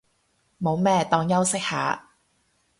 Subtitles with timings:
[0.59, 2.09] 冇咩，當休息下